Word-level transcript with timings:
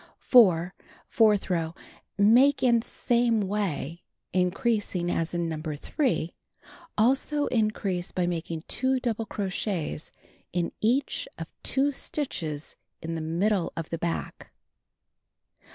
4. 0.17 0.73
Fourth 1.05 1.47
row: 1.47 1.75
Make 2.17 2.63
in 2.63 2.81
same 2.81 3.39
way, 3.41 4.01
increasing 4.33 5.11
as 5.11 5.35
in 5.35 5.47
No. 5.47 5.61
3. 5.61 6.33
Also 6.97 7.45
increase 7.45 8.11
by 8.11 8.25
making 8.25 8.63
2 8.67 8.99
double 8.99 9.27
crochets 9.27 10.09
in 10.51 10.71
each 10.81 11.27
of 11.37 11.45
2 11.61 11.91
stitches 11.91 12.75
in 13.03 13.13
the 13.13 13.21
middle 13.21 13.71
of 13.77 13.91
the 13.91 13.99
back. 13.99 14.49